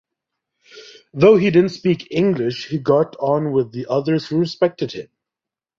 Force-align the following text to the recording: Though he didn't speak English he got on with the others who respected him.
Though 1.13 1.37
he 1.37 1.51
didn't 1.51 1.69
speak 1.69 2.07
English 2.09 2.69
he 2.69 2.79
got 2.79 3.15
on 3.17 3.51
with 3.51 3.71
the 3.71 3.85
others 3.87 4.25
who 4.29 4.39
respected 4.39 4.93
him. 4.93 5.09